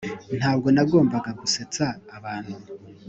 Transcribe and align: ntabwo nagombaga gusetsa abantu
ntabwo 0.39 0.67
nagombaga 0.75 1.31
gusetsa 1.39 1.85
abantu 2.17 2.55